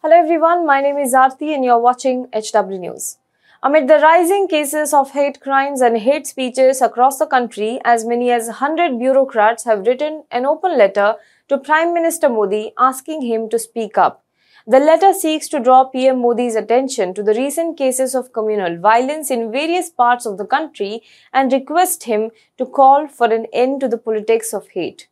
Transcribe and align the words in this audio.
Hello 0.00 0.14
everyone, 0.16 0.64
my 0.64 0.80
name 0.80 0.96
is 0.96 1.12
Aarti 1.12 1.52
and 1.52 1.64
you're 1.64 1.80
watching 1.80 2.28
HW 2.32 2.78
News. 2.78 3.18
Amid 3.64 3.88
the 3.88 3.98
rising 3.98 4.46
cases 4.46 4.94
of 4.94 5.10
hate 5.10 5.40
crimes 5.40 5.80
and 5.80 5.98
hate 5.98 6.24
speeches 6.24 6.80
across 6.80 7.18
the 7.18 7.26
country, 7.26 7.80
as 7.84 8.04
many 8.04 8.30
as 8.30 8.46
100 8.46 8.96
bureaucrats 8.96 9.64
have 9.64 9.88
written 9.88 10.22
an 10.30 10.46
open 10.46 10.78
letter 10.78 11.16
to 11.48 11.58
Prime 11.58 11.92
Minister 11.92 12.28
Modi 12.28 12.72
asking 12.78 13.22
him 13.22 13.48
to 13.48 13.58
speak 13.58 13.98
up. 13.98 14.22
The 14.68 14.78
letter 14.78 15.12
seeks 15.12 15.48
to 15.48 15.58
draw 15.58 15.82
PM 15.82 16.20
Modi's 16.20 16.54
attention 16.54 17.12
to 17.14 17.24
the 17.24 17.34
recent 17.34 17.76
cases 17.76 18.14
of 18.14 18.32
communal 18.32 18.78
violence 18.78 19.32
in 19.32 19.50
various 19.50 19.90
parts 19.90 20.26
of 20.26 20.38
the 20.38 20.46
country 20.46 21.02
and 21.32 21.52
request 21.52 22.04
him 22.04 22.30
to 22.56 22.66
call 22.66 23.08
for 23.08 23.26
an 23.26 23.46
end 23.52 23.80
to 23.80 23.88
the 23.88 23.98
politics 23.98 24.52
of 24.52 24.68
hate. 24.68 25.08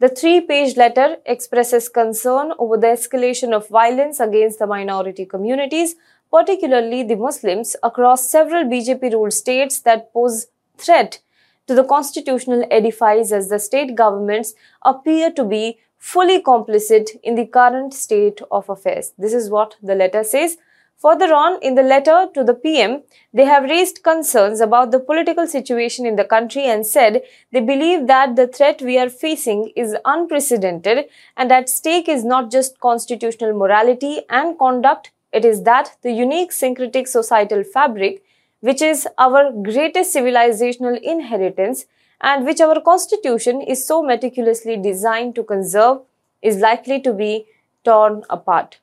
The 0.00 0.08
three 0.08 0.40
page 0.40 0.76
letter 0.76 1.16
expresses 1.26 1.88
concern 1.88 2.52
over 2.60 2.76
the 2.76 2.86
escalation 2.86 3.52
of 3.52 3.68
violence 3.68 4.20
against 4.20 4.60
the 4.60 4.66
minority 4.68 5.26
communities, 5.26 5.96
particularly 6.30 7.02
the 7.02 7.16
Muslims, 7.16 7.74
across 7.82 8.30
several 8.30 8.62
BJP 8.62 9.12
ruled 9.12 9.32
states 9.32 9.80
that 9.80 10.12
pose 10.12 10.46
threat 10.76 11.18
to 11.66 11.74
the 11.74 11.82
constitutional 11.82 12.64
edifice 12.70 13.32
as 13.32 13.48
the 13.48 13.58
state 13.58 13.96
governments 13.96 14.54
appear 14.82 15.32
to 15.32 15.44
be 15.44 15.78
fully 15.98 16.40
complicit 16.40 17.08
in 17.24 17.34
the 17.34 17.46
current 17.46 17.92
state 17.92 18.40
of 18.52 18.70
affairs. 18.70 19.14
This 19.18 19.34
is 19.34 19.50
what 19.50 19.74
the 19.82 19.96
letter 19.96 20.22
says. 20.22 20.58
Further 21.00 21.32
on, 21.32 21.62
in 21.62 21.76
the 21.76 21.84
letter 21.84 22.26
to 22.34 22.42
the 22.42 22.54
PM, 22.54 23.02
they 23.32 23.44
have 23.44 23.62
raised 23.62 24.02
concerns 24.02 24.60
about 24.60 24.90
the 24.90 24.98
political 24.98 25.46
situation 25.46 26.04
in 26.04 26.16
the 26.16 26.24
country 26.24 26.64
and 26.64 26.84
said 26.84 27.22
they 27.52 27.60
believe 27.60 28.08
that 28.08 28.34
the 28.34 28.48
threat 28.48 28.82
we 28.82 28.98
are 28.98 29.08
facing 29.08 29.70
is 29.76 29.94
unprecedented 30.04 31.04
and 31.36 31.52
at 31.52 31.68
stake 31.68 32.08
is 32.08 32.24
not 32.24 32.50
just 32.50 32.80
constitutional 32.80 33.52
morality 33.52 34.22
and 34.28 34.58
conduct, 34.58 35.12
it 35.32 35.44
is 35.44 35.62
that 35.62 35.96
the 36.02 36.10
unique 36.10 36.50
syncretic 36.50 37.06
societal 37.06 37.62
fabric, 37.62 38.24
which 38.58 38.82
is 38.82 39.06
our 39.18 39.52
greatest 39.52 40.12
civilizational 40.12 41.00
inheritance 41.00 41.86
and 42.20 42.44
which 42.44 42.60
our 42.60 42.80
constitution 42.80 43.60
is 43.60 43.86
so 43.86 44.02
meticulously 44.02 44.76
designed 44.76 45.36
to 45.36 45.44
conserve, 45.44 46.00
is 46.42 46.56
likely 46.56 47.00
to 47.00 47.12
be 47.12 47.46
torn 47.84 48.24
apart. 48.28 48.78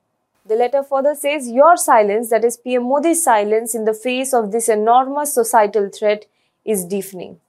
The 0.47 0.55
letter 0.55 0.83
further 0.83 1.15
says 1.15 1.49
your 1.49 1.75
silence, 1.75 2.29
that 2.29 2.45
is 2.45 2.55
PM 2.55 2.83
Modi's 2.83 3.23
silence 3.23 3.73
in 3.73 3.85
the 3.85 3.95
face 3.95 4.31
of 4.31 4.51
this 4.51 4.69
enormous 4.69 5.33
societal 5.33 5.89
threat, 5.89 6.27
is 6.63 6.85
deafening. 6.85 7.39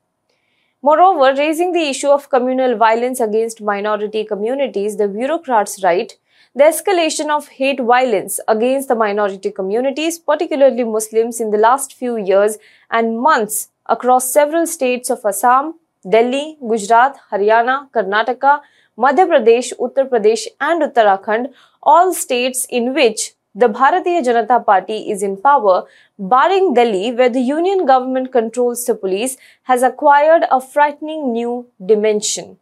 Moreover, 0.81 1.35
raising 1.37 1.73
the 1.73 1.89
issue 1.91 2.09
of 2.09 2.31
communal 2.31 2.75
violence 2.77 3.21
against 3.21 3.61
minority 3.61 4.25
communities, 4.25 4.97
the 4.97 5.09
bureaucrats 5.09 5.83
write 5.85 6.17
the 6.55 6.65
escalation 6.65 7.29
of 7.29 7.49
hate 7.49 7.81
violence 7.81 8.41
against 8.49 8.89
the 8.89 8.95
minority 8.95 9.51
communities, 9.51 10.19
particularly 10.19 10.85
Muslims, 10.85 11.39
in 11.39 11.51
the 11.51 11.59
last 11.59 11.93
few 11.93 12.17
years 12.17 12.57
and 12.91 13.21
months 13.21 13.69
across 13.85 14.33
several 14.33 14.67
states 14.67 15.11
of 15.11 15.21
Assam, 15.23 15.75
Delhi, 16.09 16.57
Gujarat, 16.61 17.19
Haryana, 17.31 17.91
Karnataka, 17.91 18.61
Madhya 18.99 19.27
Pradesh, 19.29 19.73
Uttar 19.79 20.09
Pradesh, 20.09 20.47
and 20.59 20.83
Uttarakhand 20.83 21.53
all 21.83 22.15
states 22.15 22.67
in 22.71 22.95
which 22.95 23.35
the 23.55 23.69
Bharatiya 23.69 24.23
Janata 24.25 24.65
Party 24.65 25.11
is 25.11 25.23
in 25.23 25.37
power, 25.37 25.85
barring 26.19 26.73
Delhi, 26.73 27.13
where 27.13 27.29
the 27.29 27.41
union 27.41 27.85
government 27.85 28.33
controls 28.33 28.87
the 28.87 28.95
police, 28.95 29.37
has 29.65 29.83
acquired 29.83 30.45
a 30.51 30.61
frightening 30.63 31.33
new 31.33 31.67
dimension. 31.85 32.59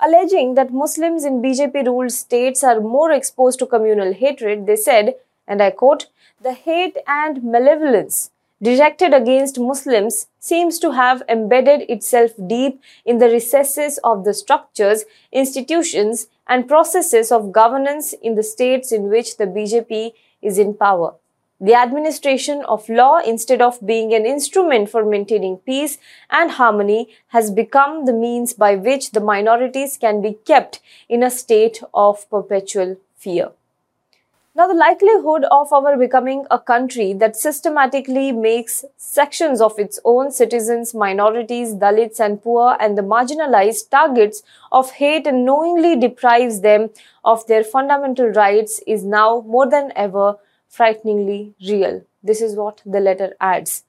Alleging 0.00 0.54
that 0.54 0.72
Muslims 0.72 1.24
in 1.24 1.40
BJP 1.40 1.86
ruled 1.86 2.12
states 2.12 2.62
are 2.62 2.80
more 2.80 3.10
exposed 3.10 3.58
to 3.58 3.66
communal 3.66 4.12
hatred, 4.12 4.66
they 4.66 4.76
said, 4.76 5.14
and 5.46 5.62
I 5.62 5.70
quote, 5.70 6.06
the 6.40 6.52
hate 6.52 6.98
and 7.06 7.42
malevolence 7.42 8.30
directed 8.62 9.14
against 9.14 9.58
Muslims 9.58 10.26
seems 10.40 10.78
to 10.80 10.92
have 10.92 11.22
embedded 11.28 11.88
itself 11.88 12.32
deep 12.46 12.80
in 13.04 13.18
the 13.18 13.28
recesses 13.28 13.98
of 14.02 14.24
the 14.24 14.34
structures, 14.34 15.04
institutions, 15.32 16.28
and 16.46 16.66
processes 16.66 17.30
of 17.30 17.52
governance 17.52 18.14
in 18.22 18.34
the 18.34 18.42
states 18.42 18.90
in 18.90 19.08
which 19.08 19.36
the 19.36 19.46
BJP 19.46 20.12
is 20.42 20.58
in 20.58 20.74
power. 20.74 21.14
The 21.60 21.74
administration 21.74 22.62
of 22.66 22.88
law, 22.88 23.18
instead 23.18 23.60
of 23.60 23.84
being 23.84 24.14
an 24.14 24.24
instrument 24.24 24.90
for 24.90 25.04
maintaining 25.04 25.56
peace 25.58 25.98
and 26.30 26.52
harmony, 26.52 27.08
has 27.28 27.50
become 27.50 28.04
the 28.04 28.12
means 28.12 28.54
by 28.54 28.76
which 28.76 29.10
the 29.10 29.20
minorities 29.20 29.96
can 29.96 30.22
be 30.22 30.34
kept 30.46 30.80
in 31.08 31.24
a 31.24 31.30
state 31.30 31.82
of 31.92 32.30
perpetual 32.30 32.96
fear. 33.16 33.50
Now, 34.58 34.66
the 34.66 34.74
likelihood 34.74 35.44
of 35.52 35.72
our 35.72 35.96
becoming 35.96 36.44
a 36.50 36.58
country 36.58 37.12
that 37.12 37.36
systematically 37.36 38.32
makes 38.32 38.84
sections 38.96 39.60
of 39.60 39.78
its 39.78 40.00
own 40.04 40.32
citizens, 40.32 40.92
minorities, 40.94 41.74
Dalits, 41.74 42.18
and 42.18 42.42
poor 42.42 42.76
and 42.80 42.98
the 42.98 43.02
marginalized 43.02 43.88
targets 43.90 44.42
of 44.72 44.90
hate 44.90 45.28
and 45.28 45.44
knowingly 45.44 45.94
deprives 45.94 46.62
them 46.62 46.90
of 47.24 47.46
their 47.46 47.62
fundamental 47.62 48.30
rights 48.30 48.80
is 48.84 49.04
now 49.04 49.44
more 49.46 49.70
than 49.70 49.92
ever 49.94 50.38
frighteningly 50.68 51.54
real. 51.64 52.02
This 52.24 52.40
is 52.40 52.56
what 52.56 52.82
the 52.84 52.98
letter 52.98 53.36
adds. 53.40 53.84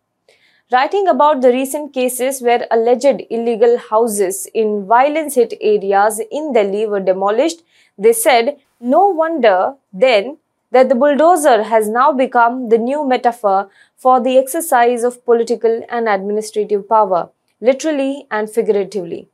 Writing 0.71 1.07
about 1.07 1.41
the 1.41 1.51
recent 1.51 1.95
cases 1.95 2.43
where 2.43 2.67
alleged 2.69 3.23
illegal 3.31 3.79
houses 3.79 4.47
in 4.53 4.85
violence 4.85 5.33
hit 5.33 5.55
areas 5.61 6.21
in 6.31 6.53
Delhi 6.53 6.85
were 6.85 6.99
demolished, 6.99 7.63
they 7.97 8.13
said, 8.13 8.59
no 8.79 9.07
wonder 9.07 9.73
then 9.91 10.37
that 10.71 10.89
the 10.89 10.95
bulldozer 10.95 11.63
has 11.63 11.89
now 11.89 12.11
become 12.11 12.69
the 12.69 12.77
new 12.77 13.07
metaphor 13.07 13.69
for 13.97 14.21
the 14.21 14.37
exercise 14.37 15.03
of 15.03 15.25
political 15.25 15.83
and 15.89 16.07
administrative 16.07 16.87
power, 16.87 17.29
literally 17.59 18.27
and 18.29 18.49
figuratively. 18.49 19.27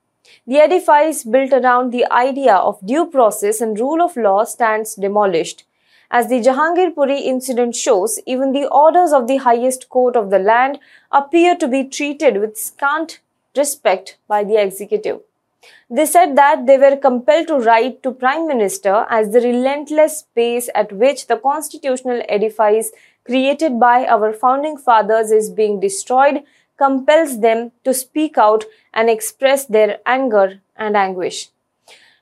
The 0.48 0.60
edifice 0.60 1.24
built 1.24 1.54
around 1.54 1.92
the 1.92 2.06
idea 2.12 2.56
of 2.56 2.86
due 2.86 3.06
process 3.06 3.62
and 3.62 3.80
rule 3.80 4.02
of 4.02 4.18
law 4.18 4.44
stands 4.44 4.96
demolished. 4.96 5.66
As 6.10 6.30
the 6.30 6.40
Jahangirpuri 6.40 7.22
incident 7.22 7.76
shows, 7.76 8.20
even 8.26 8.52
the 8.52 8.68
orders 8.68 9.12
of 9.12 9.28
the 9.28 9.38
highest 9.38 9.90
court 9.90 10.16
of 10.16 10.30
the 10.30 10.40
land 10.40 10.80
appear 11.12 11.56
to 11.58 11.68
be 11.68 11.84
treated 11.84 12.38
with 12.38 12.58
scant 12.58 13.20
respect 13.56 14.18
by 14.28 14.44
the 14.44 14.62
executive. 14.62 15.22
They 15.90 16.06
said 16.06 16.36
that 16.36 16.66
they 16.66 16.78
were 16.78 16.96
compelled 16.96 17.48
to 17.48 17.58
write 17.58 18.02
to 18.04 18.12
Prime 18.12 18.48
Minister 18.48 19.06
as 19.10 19.32
the 19.32 19.42
relentless 19.42 20.26
pace 20.36 20.70
at 20.74 20.92
which 20.92 21.28
the 21.28 21.38
constitutional 21.38 22.22
edifice 22.28 22.92
created 23.26 23.80
by 23.80 24.06
our 24.06 24.34
founding 24.34 24.78
fathers 24.78 25.32
is 25.32 25.50
being 25.50 25.80
destroyed 25.80 26.44
compels 26.78 27.40
them 27.40 27.72
to 27.84 27.94
speak 27.94 28.38
out 28.38 28.66
and 28.94 29.10
express 29.10 29.66
their 29.66 30.00
anger 30.06 30.62
and 30.76 30.98
anguish. 30.98 31.50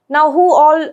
Now, 0.10 0.32
who 0.32 0.54
all 0.54 0.92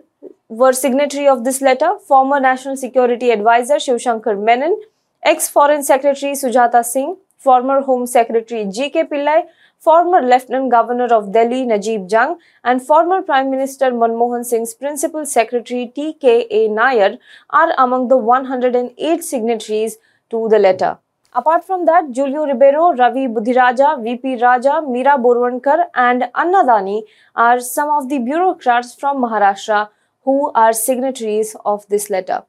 were 0.49 0.73
signatory 0.73 1.29
of 1.29 1.45
this 1.45 1.61
letter? 1.61 1.99
Former 2.06 2.41
National 2.41 2.77
Security 2.77 3.31
Advisor 3.31 3.77
Shivshankar 3.77 4.43
Menon, 4.43 4.81
ex-Foreign 5.23 5.83
Secretary 5.83 6.33
Sujata 6.33 6.84
Singh, 6.84 7.17
former 7.39 7.83
Home 7.83 8.06
Secretary 8.06 8.65
G.K. 8.65 9.05
Pillai, 9.05 9.45
former 9.81 10.21
Lieutenant 10.21 10.71
Governor 10.71 11.07
of 11.17 11.33
Delhi 11.33 11.65
Najeeb 11.65 12.11
Jung 12.13 12.39
and 12.63 12.83
former 12.87 13.23
Prime 13.23 13.51
Minister 13.51 13.91
Manmohan 13.91 14.45
Singh's 14.45 14.75
Principal 14.75 15.25
Secretary 15.25 15.91
T.K.A. 15.95 16.69
Nair 16.69 17.17
are 17.49 17.73
among 17.79 18.09
the 18.09 18.17
108 18.19 19.25
signatories 19.25 19.97
to 20.29 20.49
the 20.51 20.59
letter. 20.59 20.99
Apart 21.33 21.65
from 21.65 21.87
that, 21.87 22.13
Julio 22.15 22.45
Ribeiro, 22.45 22.93
Ravi 22.93 23.27
Budhiraja, 23.27 24.03
VP 24.03 24.43
Raja, 24.43 24.83
Meera 24.83 25.17
Borwankar 25.17 25.87
and 25.95 26.25
Anna 26.35 26.62
Dani 26.65 27.03
are 27.35 27.61
some 27.61 27.89
of 27.89 28.11
the 28.11 28.19
bureaucrats 28.19 28.95
from 28.95 29.23
Maharashtra 29.23 29.89
who 30.25 30.53
are 30.55 30.75
signatories 30.75 31.57
of 31.65 31.89
this 31.89 32.11
letter. 32.11 32.43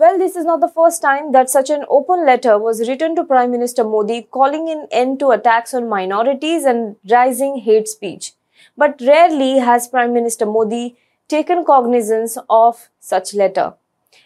Well, 0.00 0.16
this 0.16 0.36
is 0.36 0.44
not 0.44 0.60
the 0.60 0.68
first 0.68 1.02
time 1.02 1.32
that 1.32 1.50
such 1.50 1.70
an 1.70 1.84
open 1.90 2.24
letter 2.24 2.56
was 2.56 2.88
written 2.88 3.16
to 3.16 3.24
Prime 3.24 3.50
Minister 3.50 3.82
Modi 3.82 4.28
calling 4.30 4.70
an 4.70 4.86
end 4.92 5.18
to 5.18 5.32
attacks 5.32 5.74
on 5.74 5.88
minorities 5.88 6.64
and 6.64 6.94
rising 7.10 7.56
hate 7.56 7.88
speech. 7.88 8.34
But 8.76 9.02
rarely 9.04 9.58
has 9.58 9.88
Prime 9.88 10.12
Minister 10.12 10.46
Modi 10.46 10.94
taken 11.26 11.64
cognizance 11.64 12.38
of 12.48 12.90
such 13.00 13.34
letter. 13.34 13.74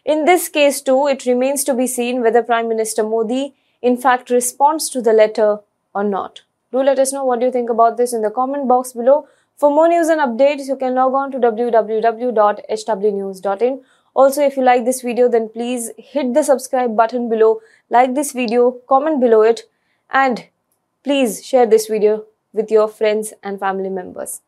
In 0.05 0.27
this 0.27 0.51
case 0.51 0.83
too, 0.83 1.07
it 1.07 1.25
remains 1.25 1.65
to 1.65 1.73
be 1.73 1.87
seen 1.87 2.21
whether 2.21 2.43
Prime 2.43 2.69
Minister 2.69 3.03
Modi 3.03 3.55
in 3.81 3.97
fact 3.97 4.29
responds 4.29 4.91
to 4.91 5.01
the 5.01 5.15
letter 5.15 5.61
or 5.95 6.05
not. 6.05 6.43
Do 6.71 6.83
let 6.83 6.99
us 6.99 7.15
know 7.15 7.25
what 7.25 7.41
you 7.41 7.51
think 7.51 7.71
about 7.71 7.97
this 7.97 8.13
in 8.13 8.21
the 8.21 8.31
comment 8.31 8.69
box 8.69 8.93
below. 8.93 9.27
For 9.57 9.71
more 9.71 9.89
news 9.89 10.09
and 10.09 10.21
updates, 10.21 10.69
you 10.69 10.77
can 10.77 10.95
log 10.95 11.15
on 11.15 11.33
to 11.33 11.39
www.hwnews.in 11.39 13.81
also, 14.15 14.43
if 14.43 14.57
you 14.57 14.63
like 14.63 14.85
this 14.85 15.01
video, 15.01 15.29
then 15.29 15.49
please 15.49 15.91
hit 15.97 16.35
the 16.35 16.43
subscribe 16.43 16.97
button 16.97 17.29
below, 17.29 17.61
like 17.89 18.15
this 18.15 18.33
video, 18.33 18.73
comment 18.87 19.21
below 19.21 19.43
it, 19.43 19.63
and 20.11 20.47
please 21.03 21.45
share 21.45 21.67
this 21.67 21.87
video 21.87 22.27
with 22.53 22.71
your 22.71 22.89
friends 22.89 23.33
and 23.43 23.59
family 23.59 23.89
members. 23.89 24.43